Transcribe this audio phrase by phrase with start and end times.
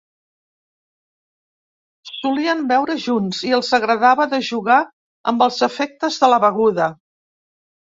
[2.11, 4.81] Solien beure junts i els agradava de jugar
[5.35, 6.91] amb els efectes de la beguda.